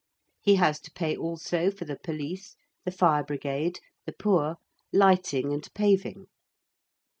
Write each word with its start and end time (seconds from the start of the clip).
He 0.41 0.55
has 0.55 0.79
to 0.79 0.91
pay 0.91 1.15
also 1.15 1.69
for 1.69 1.85
the 1.85 1.95
Police, 1.95 2.55
the 2.85 2.89
Fire 2.91 3.23
Brigade, 3.23 3.79
the 4.07 4.13
Poor, 4.13 4.55
lighting 4.91 5.53
and 5.53 5.71
paving. 5.75 6.25